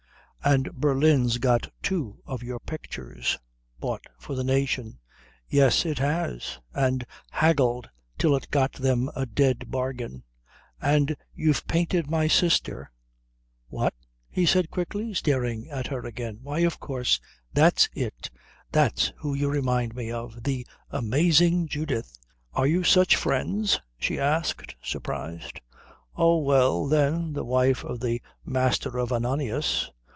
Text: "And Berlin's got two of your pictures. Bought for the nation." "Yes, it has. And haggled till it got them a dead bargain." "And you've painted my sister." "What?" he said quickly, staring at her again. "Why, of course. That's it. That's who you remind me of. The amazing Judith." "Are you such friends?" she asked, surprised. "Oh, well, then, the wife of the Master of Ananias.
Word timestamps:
"And 0.43 0.73
Berlin's 0.73 1.37
got 1.37 1.69
two 1.83 2.17
of 2.25 2.41
your 2.41 2.59
pictures. 2.59 3.37
Bought 3.79 4.01
for 4.17 4.33
the 4.35 4.43
nation." 4.43 4.97
"Yes, 5.47 5.85
it 5.85 5.99
has. 5.99 6.57
And 6.73 7.05
haggled 7.29 7.87
till 8.17 8.35
it 8.35 8.49
got 8.49 8.73
them 8.73 9.11
a 9.15 9.27
dead 9.27 9.69
bargain." 9.69 10.23
"And 10.81 11.15
you've 11.35 11.67
painted 11.67 12.09
my 12.09 12.27
sister." 12.27 12.91
"What?" 13.67 13.93
he 14.31 14.47
said 14.47 14.71
quickly, 14.71 15.13
staring 15.13 15.69
at 15.69 15.85
her 15.87 16.03
again. 16.07 16.39
"Why, 16.41 16.61
of 16.61 16.79
course. 16.79 17.19
That's 17.53 17.87
it. 17.93 18.31
That's 18.71 19.13
who 19.17 19.35
you 19.35 19.47
remind 19.47 19.93
me 19.95 20.11
of. 20.11 20.41
The 20.41 20.65
amazing 20.89 21.67
Judith." 21.67 22.17
"Are 22.55 22.65
you 22.65 22.83
such 22.83 23.15
friends?" 23.15 23.79
she 23.99 24.17
asked, 24.19 24.75
surprised. 24.81 25.61
"Oh, 26.15 26.39
well, 26.39 26.87
then, 26.87 27.33
the 27.33 27.45
wife 27.45 27.83
of 27.83 27.99
the 27.99 28.23
Master 28.43 28.97
of 28.97 29.13
Ananias. 29.13 29.91